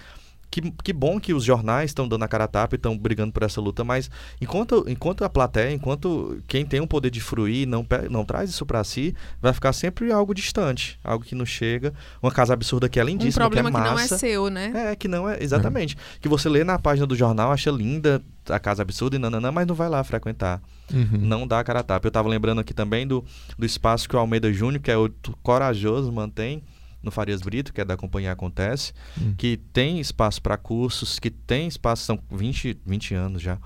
[0.50, 3.32] que, que bom que os jornais estão dando a cara a tapa e estão brigando
[3.32, 7.66] por essa luta, mas enquanto, enquanto a plateia, enquanto quem tem o poder de fruir
[7.66, 11.92] não, não traz isso para si, vai ficar sempre algo distante, algo que não chega.
[12.22, 14.18] Uma casa absurda que é um lindíssima, problema que é que não é massa.
[14.18, 14.72] seu, né?
[14.74, 15.96] É, que não é, exatamente.
[16.20, 19.66] Que você lê na página do jornal, acha linda a Casa Absurda e nananã, mas
[19.66, 20.62] não vai lá frequentar.
[20.92, 21.18] Uhum.
[21.18, 22.06] Não dá a cara a tapa.
[22.06, 23.24] Eu tava lembrando aqui também do,
[23.58, 25.10] do espaço que o Almeida Júnior, que é o
[25.42, 26.62] corajoso, mantém
[27.06, 28.92] no Farias Brito, que é da companhia Acontece,
[29.38, 33.58] que tem espaço para cursos, que tem espaço, são 20, 20 anos já,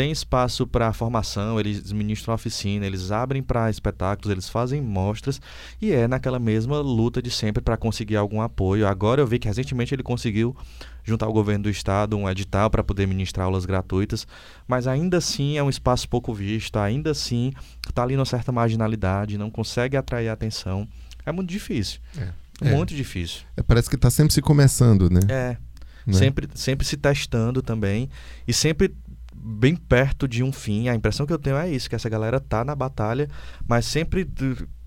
[0.00, 5.40] tem espaço para formação, eles ministram oficina, eles abrem para espetáculos, eles fazem mostras
[5.78, 8.86] e é naquela mesma luta de sempre para conseguir algum apoio.
[8.86, 10.56] Agora eu vi que recentemente ele conseguiu
[11.04, 14.26] juntar ao governo do estado um edital para poder ministrar aulas gratuitas,
[14.66, 17.52] mas ainda assim é um espaço pouco visto, ainda assim
[17.86, 20.88] está ali numa certa marginalidade, não consegue atrair atenção.
[21.26, 22.00] É muito difícil.
[22.16, 22.28] É.
[22.62, 23.42] Muito difícil.
[23.56, 25.20] É, parece que está sempre se começando, né?
[25.28, 25.56] É.
[26.06, 26.12] Né?
[26.14, 28.08] Sempre, sempre se testando também
[28.46, 28.94] e sempre
[29.34, 30.88] bem perto de um fim.
[30.88, 33.28] A impressão que eu tenho é isso, que essa galera tá na batalha,
[33.66, 34.28] mas sempre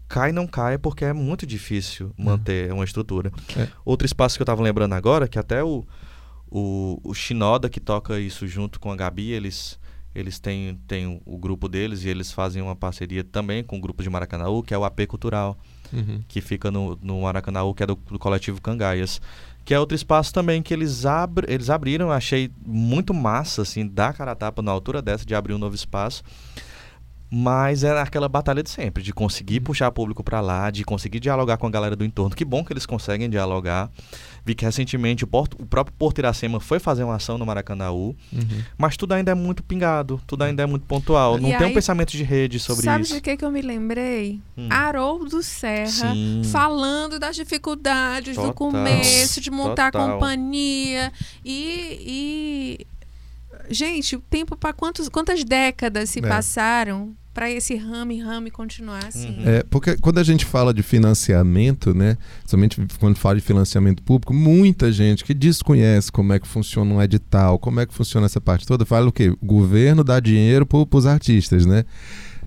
[0.08, 3.32] cai não cai porque é muito difícil manter uma estrutura.
[3.58, 3.68] É.
[3.84, 5.84] Outro espaço que eu tava lembrando agora, que até o,
[6.50, 9.80] o, o Shinoda que toca isso junto com a Gabi, eles
[10.16, 14.04] eles têm, têm o, grupo deles e eles fazem uma parceria também com o grupo
[14.04, 15.58] de Maracanaú, que é o AP Cultural
[15.94, 16.24] Uhum.
[16.28, 19.22] que fica no, no Maracanã, que é do, do coletivo Cangaias.
[19.64, 24.14] Que é outro espaço também que eles, abr eles abriram, achei muito massa, assim, dar
[24.14, 26.24] cara a tapa na altura dessa de abrir um novo espaço.
[27.36, 31.58] Mas é aquela batalha de sempre, de conseguir puxar público para lá, de conseguir dialogar
[31.58, 32.36] com a galera do entorno.
[32.36, 33.90] Que bom que eles conseguem dialogar.
[34.46, 38.16] Vi que recentemente o, Porto, o próprio Porto Iracema foi fazer uma ação no Maracanãú,
[38.78, 41.40] mas tudo ainda é muito pingado, tudo ainda é muito pontual.
[41.40, 43.16] E Não tem um aí, pensamento de rede sobre Sabe isso.
[43.16, 44.40] de que, que eu me lembrei?
[44.56, 44.68] Hum.
[44.70, 46.44] Haroldo Serra Sim.
[46.52, 48.54] falando das dificuldades do Total.
[48.54, 51.12] começo, de montar a companhia.
[51.44, 52.88] E, e-
[53.70, 56.22] Gente, o tempo para quantas décadas se É.
[56.22, 59.40] passaram para esse rame-rame continuar assim?
[59.40, 59.50] Uhum.
[59.50, 64.34] É, porque quando a gente fala de financiamento, né, somente quando fala de financiamento público,
[64.34, 68.40] muita gente que desconhece como é que funciona um edital, como é que funciona essa
[68.40, 69.30] parte toda, fala o quê?
[69.30, 71.86] O governo dá dinheiro para os artistas, né?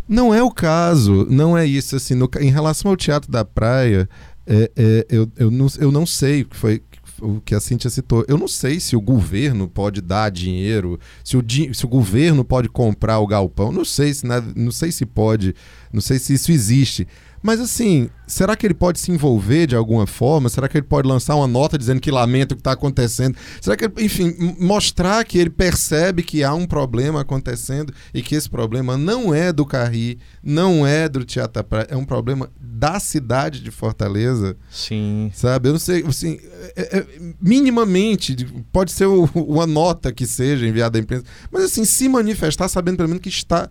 [0.09, 1.96] Não é o caso, não é isso.
[1.96, 4.09] Assim, no em relação ao Teatro da Praia,
[4.46, 6.81] é, é, eu, eu, não, eu não sei o que foi
[7.20, 8.24] o que a Cintia citou.
[8.29, 12.44] Eu não sei se o governo pode dar dinheiro, se o, di- se o governo
[12.44, 13.72] pode comprar o galpão.
[13.72, 15.55] Não sei se nada- não sei se pode,
[15.92, 17.07] não sei se isso existe.
[17.46, 20.48] Mas assim, será que ele pode se envolver de alguma forma?
[20.48, 23.37] Será que ele pode lançar uma nota dizendo que lamenta o que está acontecendo?
[23.61, 28.35] Será que, ele, enfim, mostrar que ele percebe que há um problema acontecendo e que
[28.35, 32.98] esse problema não é do Carri, não é do Teatro Praia, é um problema da
[32.98, 35.30] cidade de Fortaleza, Sim.
[35.32, 35.68] sabe?
[35.68, 36.40] Eu não sei, assim,
[36.74, 37.06] é- é-
[37.40, 42.09] minimamente, de- pode ser o- uma nota que seja enviada à imprensa, mas assim, se
[42.09, 43.68] manifestar sabendo pelo menos que está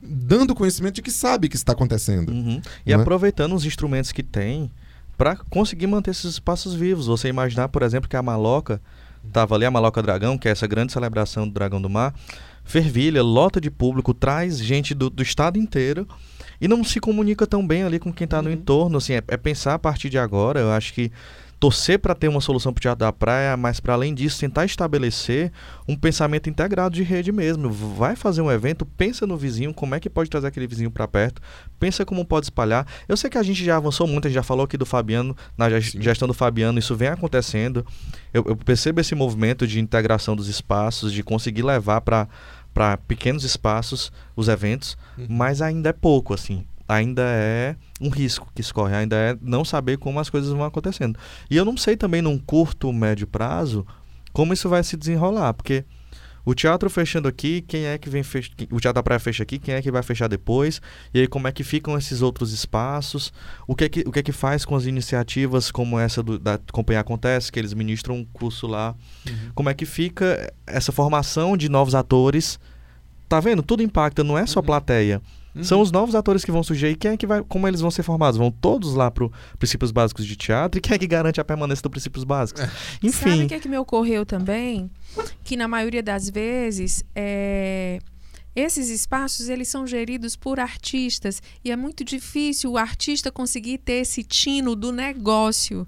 [0.00, 2.30] dando conhecimento de que sabe que está acontecendo.
[2.30, 2.60] Uhum.
[2.86, 3.02] E Não é?
[3.02, 4.70] aproveitando os instrumentos que tem
[5.16, 7.06] para conseguir manter esses espaços vivos.
[7.06, 8.80] Você imaginar, por exemplo, que a Maloca
[9.32, 12.14] tava ali, a Maloca Dragão, que é essa grande celebração do Dragão do Mar,
[12.64, 16.06] fervilha, lota de público, traz gente do, do estado inteiro
[16.60, 18.98] e não se comunica tão bem ali com quem está no entorno.
[18.98, 20.60] Assim, é, é pensar a partir de agora.
[20.60, 21.10] Eu acho que
[21.60, 24.64] torcer para ter uma solução para o Teatro da Praia, mas para além disso, tentar
[24.64, 25.50] estabelecer
[25.88, 27.70] um pensamento integrado de rede mesmo.
[27.70, 31.08] Vai fazer um evento, pensa no vizinho, como é que pode trazer aquele vizinho para
[31.08, 31.42] perto,
[31.78, 32.86] pensa como pode espalhar.
[33.08, 35.36] Eu sei que a gente já avançou muito, a gente já falou aqui do Fabiano,
[35.56, 37.84] na ges- gestão do Fabiano, isso vem acontecendo.
[38.32, 42.28] Eu, eu percebo esse movimento de integração dos espaços, de conseguir levar para
[42.74, 44.96] para pequenos espaços os eventos,
[45.28, 46.64] mas ainda é pouco, assim.
[46.88, 51.18] Ainda é um risco que escorre, ainda é não saber como as coisas vão acontecendo.
[51.50, 53.86] E eu não sei também, num curto, médio prazo,
[54.32, 55.84] como isso vai se desenrolar, porque
[56.46, 58.50] o teatro fechando aqui, quem é que vem fech...
[58.70, 60.80] o teatro da praia fecha aqui, quem é que vai fechar depois?
[61.12, 63.30] E aí como é que ficam esses outros espaços?
[63.66, 66.38] O que é que, o que, é que faz com as iniciativas como essa do-
[66.38, 68.94] da Companhia Acontece, que eles ministram um curso lá?
[69.54, 72.58] Como é que fica essa formação de novos atores?
[73.28, 73.62] Tá vendo?
[73.62, 75.20] Tudo impacta, não é só plateia.
[75.62, 77.90] São os novos atores que vão surgir e quem é que vai, como eles vão
[77.90, 78.38] ser formados?
[78.38, 81.82] Vão todos lá pro princípios básicos de teatro e quem é que garante a permanência
[81.82, 82.62] do princípios básicos?
[82.62, 84.90] Sabe Enfim, o que, é que me ocorreu também?
[85.44, 87.98] Que na maioria das vezes é,
[88.54, 94.00] esses espaços eles são geridos por artistas e é muito difícil o artista conseguir ter
[94.02, 95.86] esse tino do negócio,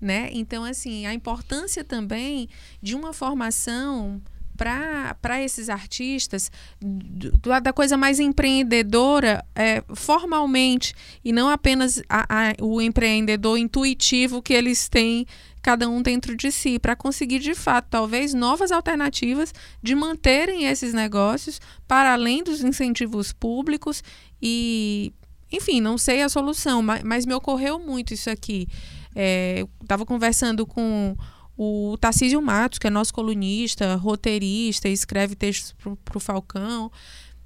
[0.00, 0.30] né?
[0.32, 2.48] Então assim a importância também
[2.82, 4.20] de uma formação
[4.58, 10.92] para esses artistas do- da coisa mais empreendedora é, formalmente
[11.24, 15.24] e não apenas a- a- o empreendedor intuitivo que eles têm
[15.62, 20.92] cada um dentro de si para conseguir de fato talvez novas alternativas de manterem esses
[20.92, 24.02] negócios para além dos incentivos públicos
[24.42, 25.12] e
[25.52, 28.66] enfim não sei a solução mas, mas me ocorreu muito isso aqui.
[29.14, 31.16] É, eu estava conversando com
[31.58, 36.90] o Tarcísio Matos, que é nosso colunista, roteirista, escreve textos para o Falcão.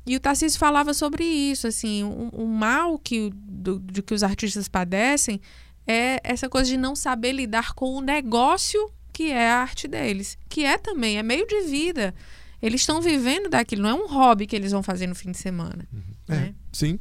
[0.05, 4.23] E o Tarcísio falava sobre isso, assim, o, o mal que, do, de que os
[4.23, 5.41] artistas padecem
[5.87, 10.37] é essa coisa de não saber lidar com o negócio que é a arte deles,
[10.49, 12.15] que é também, é meio de vida.
[12.61, 15.39] Eles estão vivendo daquilo, não é um hobby que eles vão fazer no fim de
[15.39, 15.89] semana.
[16.29, 16.55] É, né?
[16.71, 16.99] sim.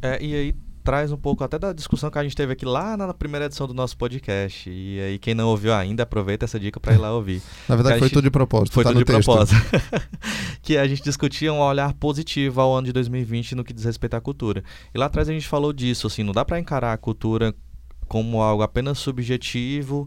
[0.00, 2.94] É, e aí traz um pouco até da discussão que a gente teve aqui lá
[2.94, 4.68] na primeira edição do nosso podcast.
[4.70, 7.40] E aí, quem não ouviu ainda, aproveita essa dica para ir lá ouvir.
[7.66, 8.74] Na verdade, foi gente- tudo de propósito.
[8.74, 9.24] Foi tá tudo de texto.
[9.24, 9.56] propósito.
[10.62, 14.14] que a gente discutia um olhar positivo ao ano de 2020 no que diz respeito
[14.14, 14.62] à cultura.
[14.94, 17.54] E lá atrás a gente falou disso, assim, não dá para encarar a cultura
[18.06, 20.06] como algo apenas subjetivo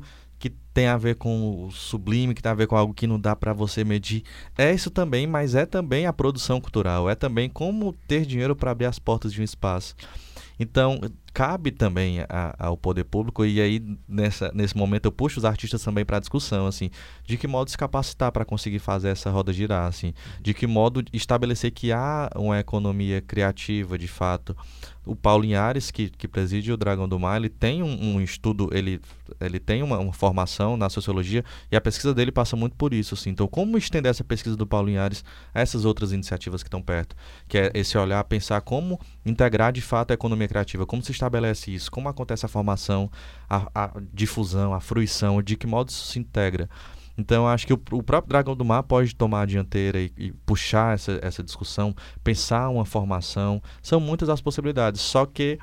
[0.77, 3.35] tem a ver com o sublime, que tem a ver com algo que não dá
[3.35, 4.21] para você medir.
[4.55, 8.69] É isso também, mas é também a produção cultural, é também como ter dinheiro para
[8.69, 9.95] abrir as portas de um espaço.
[10.59, 11.01] Então,
[11.33, 15.83] cabe também a- ao poder público, e aí nessa, nesse momento eu puxo os artistas
[15.83, 16.91] também para a discussão, assim,
[17.25, 21.03] de que modo se capacitar para conseguir fazer essa roda girar, assim, de que modo
[21.11, 24.55] estabelecer que há uma economia criativa, de fato.
[25.07, 28.69] O Paulo Linhares, que, que preside o Dragão do Mar, ele tem um, um estudo,
[28.71, 28.99] ele,
[29.39, 33.15] ele tem uma, uma formação na sociologia, e a pesquisa dele passa muito por isso,
[33.15, 33.29] assim.
[33.29, 37.15] Então, como estender essa pesquisa do Paulo Linhares a essas outras iniciativas que estão perto?
[37.47, 41.73] Que é esse olhar, pensar como integrar de fato a economia criativa, como se estabelece
[41.73, 43.09] isso, como acontece a formação,
[43.49, 46.69] a, a difusão, a fruição, de que modo isso se integra.
[47.17, 50.31] Então, acho que o, o próprio Dragão do Mar pode tomar a dianteira e, e
[50.31, 53.61] puxar essa, essa discussão, pensar uma formação.
[53.81, 55.57] São muitas as possibilidades, só que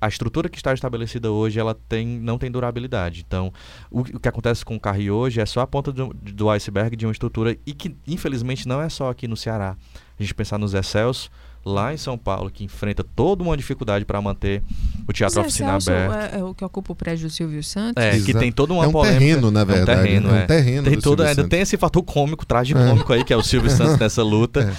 [0.00, 3.24] a estrutura que está estabelecida hoje ela tem, não tem durabilidade.
[3.26, 3.52] Então,
[3.90, 6.94] o, o que acontece com o Carri hoje é só a ponta do, do iceberg
[6.94, 9.76] de uma estrutura e que, infelizmente, não é só aqui no Ceará.
[10.18, 11.30] A gente pensar nos Excelsos,
[11.68, 14.62] lá em São Paulo, que enfrenta toda uma dificuldade para manter
[15.06, 16.34] o teatro oficina aberto.
[16.34, 18.02] é, é o que ocupa o prédio do Silvio Santos.
[18.02, 18.38] É, que Exato.
[18.38, 19.18] tem toda uma É um polêmica.
[19.20, 19.90] terreno, na verdade.
[19.90, 20.46] É um terreno, É um é.
[20.46, 21.50] terreno Tem do todo, Silvio ainda Santos.
[21.50, 24.72] tem esse fator cômico, tragicômico aí, que é o Silvio Santos nessa luta.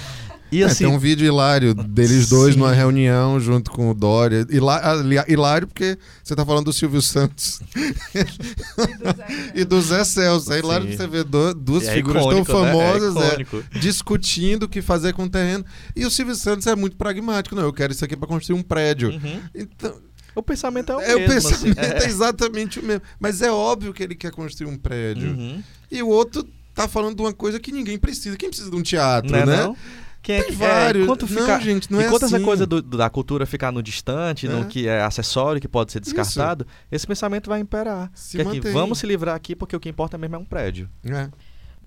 [0.52, 2.60] E É, assim, tem um vídeo hilário deles dois Sim.
[2.60, 4.46] numa reunião junto com o Dória.
[4.50, 4.82] Hilá-
[5.28, 7.60] Hilário porque você tá falando do Silvio Santos
[9.54, 10.52] e do Zé Celso.
[10.52, 10.96] É hilário Sim.
[10.96, 12.72] você ver du- duas é figuras tão icônico, né?
[12.72, 13.78] famosas É é, icônico.
[13.78, 15.64] discutindo o que fazer com o terreno.
[15.94, 17.54] E o Silvio Santos é muito pragmático.
[17.54, 19.10] Não, eu quero isso aqui para construir um prédio.
[19.10, 19.40] Uhum.
[19.54, 19.96] Então,
[20.34, 21.34] O pensamento é o é, o mesmo.
[21.50, 23.02] pensamento assim, é exatamente o mesmo.
[23.18, 25.30] Mas é óbvio que ele quer construir um prédio.
[25.30, 25.62] Uhum.
[25.90, 28.36] E o outro tá falando de uma coisa que ninguém precisa.
[28.36, 29.56] Quem precisa de um teatro, Não é né?
[29.64, 29.76] não?
[30.22, 31.04] Quem é Tem que- vários.
[31.04, 32.44] enquanto Não, fica- gente, não é enquanto essa assim.
[32.44, 34.50] coisa do- da cultura ficar no distante, É.
[34.50, 38.10] no que é acessório, que pode ser descartado, esse pensamento vai imperar.
[38.14, 40.90] Se que é vamos se livrar aqui porque o que importa mesmo é um prédio.
[41.04, 41.28] É.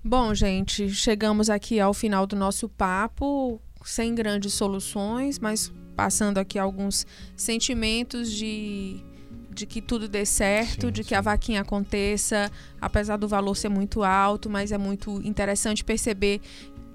[0.02, 6.58] Bom, gente, chegamos aqui ao final do nosso papo, sem grandes soluções, mas passando aqui
[6.58, 8.96] alguns sentimentos de,
[9.54, 11.14] de que tudo dê certo, Sim, de que sim.
[11.14, 16.40] a vaquinha aconteça, apesar do valor ser muito alto, mas é muito interessante perceber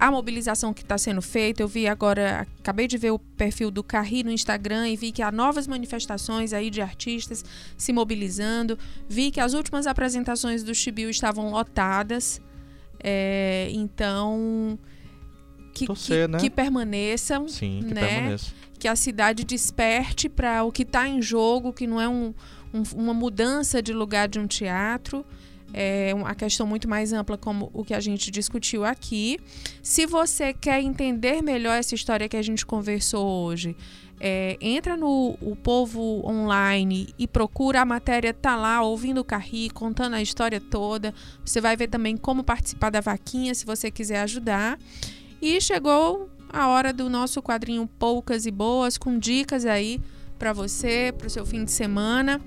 [0.00, 1.62] a mobilização que está sendo feita.
[1.62, 5.20] Eu vi agora, acabei de ver o perfil do Carri no Instagram e vi que
[5.22, 7.44] há novas manifestações aí de artistas
[7.76, 8.78] se mobilizando.
[9.08, 12.40] Vi que as últimas apresentações do Chibiu estavam lotadas.
[13.02, 14.78] É, então,
[15.74, 16.38] que, Torcer, que, né?
[16.38, 18.06] que permaneçam, Sim, que né?
[18.06, 18.52] permaneça.
[18.78, 22.32] que a cidade desperte para o que está em jogo, que não é um-
[22.72, 25.24] um- uma mudança de lugar de um teatro.
[25.72, 29.38] É uma questão muito mais ampla, como o que a gente discutiu aqui.
[29.82, 33.76] Se você quer entender melhor essa história que a gente conversou hoje,
[34.20, 39.70] é, entra no o Povo Online e procura a matéria, tá lá, ouvindo o Carri,
[39.70, 41.14] contando a história toda.
[41.42, 44.78] Você vai ver também como participar da vaquinha, se você quiser ajudar.
[45.40, 49.98] E chegou a hora do nosso quadrinho Poucas e Boas, com dicas aí
[50.38, 52.40] para você, para o seu fim de semana.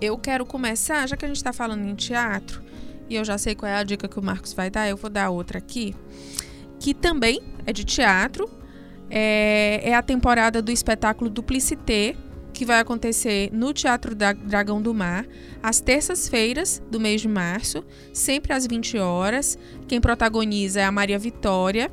[0.00, 2.62] Eu quero começar, já que a gente está falando em teatro,
[3.08, 5.08] e eu já sei qual é a dica que o Marcos vai dar, eu vou
[5.08, 5.94] dar outra aqui,
[6.78, 8.50] que também é de teatro.
[9.08, 12.16] É, é a temporada do espetáculo Duplicité,
[12.52, 15.26] que vai acontecer no Teatro da Dragão do Mar,
[15.62, 19.58] às terças-feiras do mês de março, sempre às 20 horas.
[19.86, 21.92] Quem protagoniza é a Maria Vitória,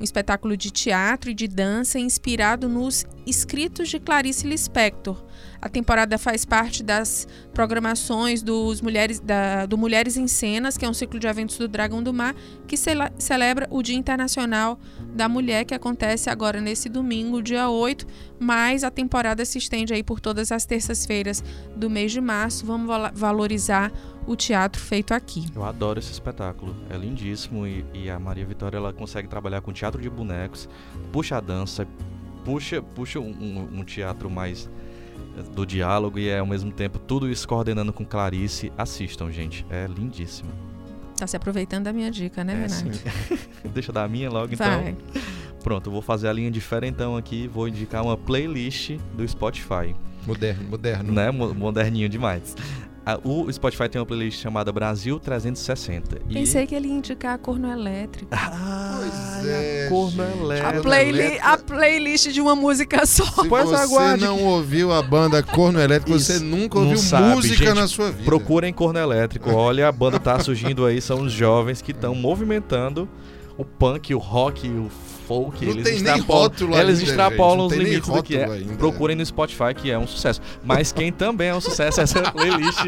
[0.00, 5.22] um espetáculo de teatro e de dança inspirado nos escritos de Clarice Lispector.
[5.60, 10.88] A temporada faz parte das programações dos Mulheres, da- do Mulheres em Cenas, que é
[10.88, 12.34] um ciclo de eventos do Dragão do Mar,
[12.66, 12.76] que
[13.18, 14.78] celebra o Dia Internacional
[15.14, 18.06] da Mulher, que acontece agora nesse domingo, dia 8,
[18.38, 21.42] mas a temporada se estende aí por todas as terças-feiras
[21.74, 22.64] do mês de março.
[22.64, 23.90] Vamos valorizar
[24.26, 25.46] o teatro feito aqui.
[25.54, 26.76] Eu adoro esse espetáculo.
[26.90, 30.68] É lindíssimo e, e a Maria Vitória ela consegue trabalhar com teatro de bonecos,
[31.12, 31.86] puxa a dança,
[32.46, 34.70] puxa, puxa um, um- um teatro mais
[35.36, 38.72] eh, do diálogo e é ao mesmo tempo tudo isso coordenando com Clarice.
[38.78, 39.66] Assistam, gente.
[39.68, 40.50] É lindíssimo.
[41.18, 42.98] Tá se aproveitando da minha dica, né, é, Renato?
[43.74, 44.66] Deixa eu dar a minha logo então.
[44.82, 44.96] Vai.
[45.62, 47.48] Pronto, eu vou fazer a linha diferentão aqui.
[47.48, 49.96] Vou indicar uma playlist do Spotify.
[50.26, 51.12] Moderno, moderno.
[51.12, 51.30] né?
[51.30, 52.54] mo- Moderninho demais.
[53.06, 56.18] A- o Spotify tem uma playlist chamada Brasil 360.
[56.28, 56.34] E...
[56.34, 58.28] Pensei que ele ia indicar corno elétrico.
[58.34, 60.38] Ah, Pois é, corno gente.
[60.42, 60.66] elétrico.
[60.68, 61.46] A, Corno playli elétrico.
[61.46, 63.24] a playlist de uma música só.
[63.24, 64.24] Se Pois você aguarde.
[64.24, 67.74] não ouviu a banda Corno Elétrico, você nunca ouviu sabe, música gente.
[67.74, 68.24] na sua vida.
[68.24, 69.50] Procurem corno elétrico.
[69.50, 73.08] Olha, a banda tá surgindo aí, são os jovens que estão movimentando
[73.56, 74.90] o punk, o rock, o
[75.26, 75.64] folk.
[75.64, 78.44] Não eles tem nem extrapolam, rótulo eles ainda, extrapolam gente, os limites do que é.
[78.44, 78.74] ainda.
[78.76, 80.40] Procurem no Spotify, que é um sucesso.
[80.64, 82.78] Mas quem também é um sucesso é essa playlist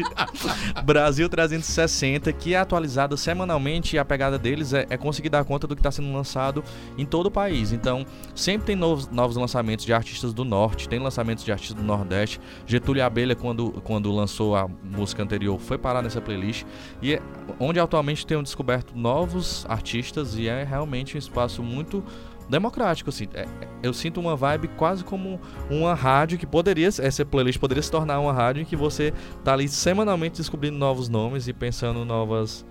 [0.85, 5.67] Brasil 360, que é atualizada semanalmente e a pegada deles é, é conseguir dar conta
[5.67, 6.63] do que está sendo lançado
[6.97, 7.71] em todo o país.
[7.71, 11.83] Então, sempre tem novos, novos lançamentos de artistas do Norte, tem lançamentos de artistas do
[11.83, 12.39] Nordeste.
[12.65, 16.65] Getúlio Abelha, quando, quando lançou a música anterior, foi parar nessa playlist.
[17.01, 17.21] E é
[17.59, 22.03] onde atualmente tenho descoberto novos artistas e é realmente um espaço muito
[22.49, 23.27] democrático, assim.
[23.33, 23.47] É- é-
[23.83, 25.39] eu sinto uma vibe quase como
[25.69, 29.53] uma rádio que poderia, essa playlist poderia se tornar uma rádio em que você tá
[29.53, 32.65] ali semanalmente descobrindo novos nomes e pensando novas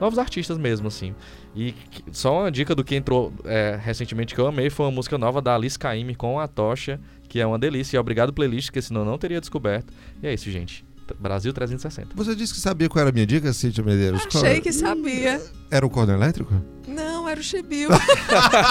[0.00, 1.14] novos artistas mesmo, assim.
[1.54, 4.92] E que- só uma dica do que entrou é, recentemente que eu amei foi uma
[4.92, 6.98] música nova da Alice Caymmi com a Tocha,
[7.28, 7.96] que é uma delícia.
[7.96, 9.92] E obrigado playlist, porque senão eu não teria descoberto.
[10.22, 10.86] E é isso, gente.
[11.18, 12.10] Brasil 360.
[12.14, 14.22] Você disse que sabia qual era a minha dica, Cíntia Medeiros?
[14.26, 14.60] Achei era?
[14.60, 15.40] que sabia.
[15.70, 16.52] Era o corno elétrico?
[16.86, 17.88] Não, era o Chibiu.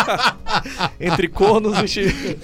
[0.99, 2.37] Entre cornos e chi-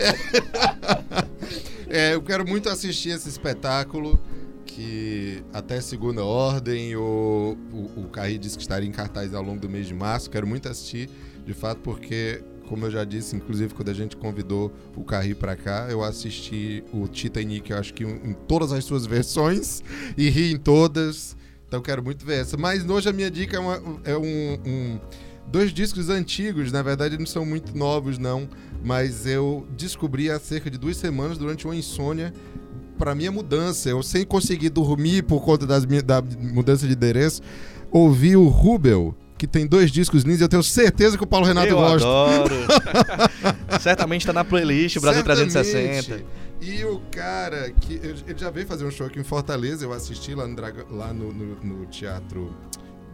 [1.88, 4.20] É, eu quero muito assistir esse espetáculo
[4.66, 9.60] que até segunda ordem o, o, o Carri disse que estaria em cartaz ao longo
[9.60, 10.30] do mês de março.
[10.30, 11.10] Quero muito assistir,
[11.46, 15.55] de fato, porque, como eu já disse, inclusive quando a gente convidou o Carri pra
[15.55, 19.82] cá, eu assisti o Titanic, eu acho que em todas as suas versões
[20.18, 21.36] e ri em todas.
[21.68, 22.57] Então quero muito ver essa.
[22.57, 24.99] Mas hoje a minha dica é, uma- é um- um
[25.51, 28.47] dois discos antigos, na verdade não são muito novos não,
[28.84, 32.34] mas eu descobri há cerca de duas semanas durante uma insônia
[32.97, 37.41] para minha mudança, eu sem conseguir dormir por conta das minha, da mudança de endereço,
[37.91, 39.13] ouvi o Rubel,
[39.48, 42.08] que tem dois discos lindos, eu tenho certeza que o Paulo Renato eu gosta.
[42.08, 42.56] adoro.
[43.82, 45.52] Certamente tá na playlist Brasil Certamente.
[45.52, 46.26] 360.
[46.62, 50.34] E o cara que ele já veio fazer um show aqui em Fortaleza, eu assisti
[50.34, 50.56] lá no,
[50.91, 52.52] lá no, no- no teatro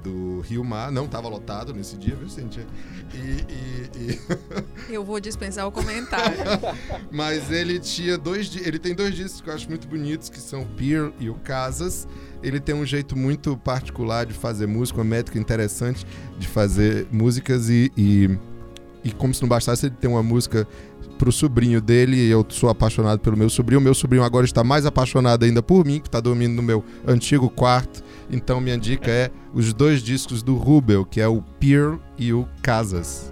[0.04, 2.66] do Rio Mar, não tava lotado nesse dia, viu, Cintia?
[3.14, 4.20] E, e- e-
[4.94, 6.38] Eu vou dispensar o comentário.
[7.12, 8.56] Mas ele tinha dois.
[8.56, 11.36] Ele tem dois discos que eu acho muito bonitos, que são o Peer e o
[11.36, 12.08] Casas.
[12.42, 16.06] Ele tem um jeito muito particular de fazer música, uma métrica interessante
[16.38, 17.92] de fazer músicas e.
[17.96, 18.30] e,
[19.04, 20.68] e como se não bastasse, ele tem uma música
[21.22, 22.28] pro sobrinho dele.
[22.28, 23.80] Eu sou apaixonado pelo meu sobrinho.
[23.80, 27.48] Meu sobrinho agora está mais apaixonado ainda por mim, que está dormindo no meu antigo
[27.48, 28.04] quarto.
[28.32, 32.48] Então minha dica é os dois discos do Rubel, que é o Peer e o
[32.64, 33.32] Casas.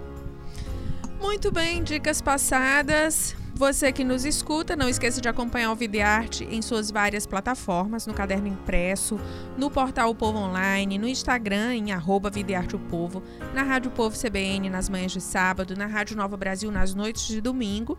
[1.20, 3.34] Muito bem, dicas passadas.
[3.60, 8.14] Você que nos escuta, não esqueça de acompanhar o Videarte em suas várias plataformas, no
[8.14, 9.20] caderno impresso,
[9.54, 14.18] no portal O Povo Online, no Instagram em arroba Videarte o Povo, na Rádio Povo
[14.18, 17.98] CBN nas manhãs de sábado, na Rádio Nova Brasil nas noites de domingo.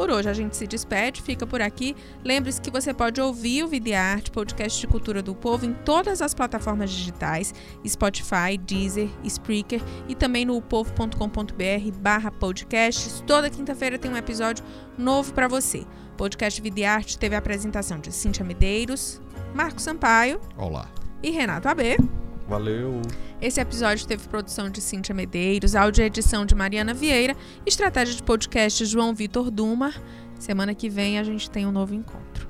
[0.00, 1.94] Por hoje a gente se despede, fica por aqui.
[2.24, 6.32] Lembre-se que você pode ouvir o Videarte, podcast de cultura do povo, em todas as
[6.32, 7.52] plataformas digitais,
[7.86, 13.22] Spotify, Deezer, Spreaker e também no povo.com.br barra podcasts.
[13.26, 14.64] Toda quinta-feira tem um episódio
[14.96, 15.84] novo para você.
[16.16, 19.20] Podcast Vida e Arte teve a apresentação de Cíntia Medeiros,
[19.54, 20.88] Marco Sampaio Olá.
[21.22, 21.98] e Renato AB.
[22.50, 23.00] Valeu.
[23.40, 28.84] Esse episódio teve produção de Cíntia Medeiros, áudio edição de Mariana Vieira, estratégia de podcast
[28.86, 29.94] João Vitor Duma.
[30.36, 32.49] Semana que vem a gente tem um novo encontro.